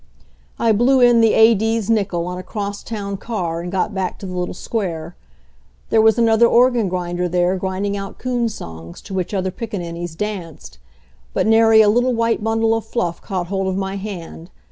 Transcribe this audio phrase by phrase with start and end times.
[0.57, 4.25] I blew in the A.D.'s nickel on a cross town car and got back to
[4.25, 5.15] the little Square.
[5.91, 10.79] There was another organ grinder there grinding out coon songs, to which other piccaninnies danced.
[11.35, 14.49] But nary a little white bundle of fluff caught hold of my hand.